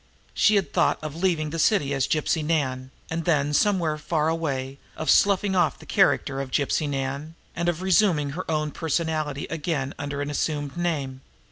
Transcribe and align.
She 0.33 0.55
had 0.55 0.73
thought 0.73 0.97
of 1.03 1.15
leaving 1.15 1.51
the 1.51 1.59
city 1.59 1.93
as 1.93 2.07
Gypsy 2.07 2.43
Nan, 2.43 2.89
and 3.11 3.23
then 3.23 3.53
somewhere 3.53 3.99
far 3.99 4.29
away, 4.29 4.79
of 4.97 5.11
sloughing 5.11 5.55
off 5.55 5.77
the 5.77 5.85
character 5.85 6.41
of 6.41 6.49
Gypsy 6.49 6.89
Nan, 6.89 7.35
and 7.55 7.69
of 7.69 7.83
resuming 7.83 8.31
her 8.31 8.49
own 8.49 8.71
personality 8.71 9.45
again 9.51 9.93
under 9.99 10.19
an 10.23 10.31
assumed 10.31 10.75
name. 10.75 11.21